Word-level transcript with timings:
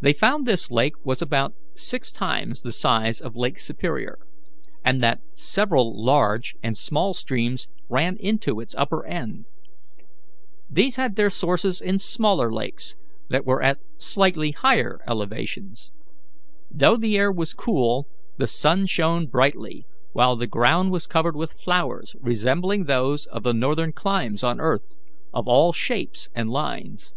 They 0.00 0.12
found 0.12 0.44
this 0.44 0.72
lake 0.72 0.94
was 1.04 1.22
about 1.22 1.54
six 1.72 2.10
times 2.10 2.62
the 2.62 2.72
size 2.72 3.20
of 3.20 3.36
Lake 3.36 3.60
Superior, 3.60 4.18
and 4.84 5.00
that 5.04 5.20
several 5.36 6.04
large 6.04 6.56
and 6.64 6.76
small 6.76 7.14
streams 7.14 7.68
ran 7.88 8.16
into 8.16 8.58
its 8.58 8.74
upper 8.74 9.06
end. 9.06 9.46
These 10.68 10.96
had 10.96 11.14
their 11.14 11.30
sources 11.30 11.80
in 11.80 12.00
smaller 12.00 12.52
lakes 12.52 12.96
that 13.30 13.46
were 13.46 13.62
at 13.62 13.78
slightly 13.96 14.50
higher 14.50 14.98
elevations. 15.06 15.92
Though 16.68 16.96
the 16.96 17.16
air 17.16 17.30
was 17.30 17.54
cool, 17.54 18.08
the 18.38 18.48
sun 18.48 18.84
shone 18.86 19.28
brightly, 19.28 19.86
while 20.12 20.34
the 20.34 20.48
ground 20.48 20.90
was 20.90 21.06
covered 21.06 21.36
with 21.36 21.52
flowers 21.60 22.16
resembling 22.20 22.86
those 22.86 23.26
of 23.26 23.44
the 23.44 23.54
northern 23.54 23.92
climes 23.92 24.42
on 24.42 24.58
earth, 24.60 24.98
of 25.32 25.46
all 25.46 25.72
shapes 25.72 26.30
and 26.34 26.50
lines. 26.50 27.14